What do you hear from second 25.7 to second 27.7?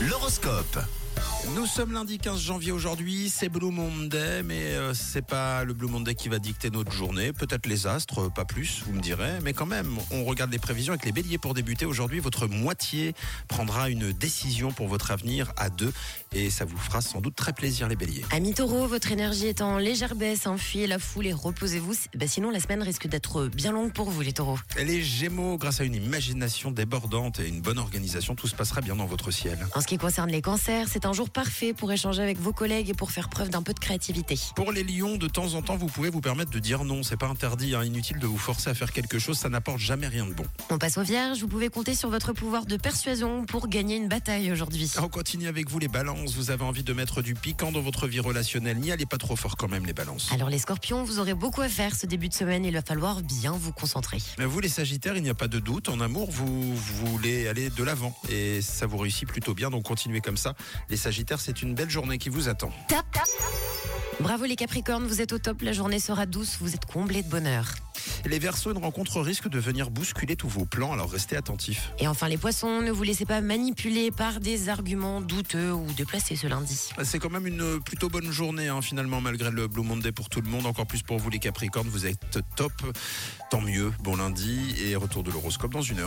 à une imagination débordante et une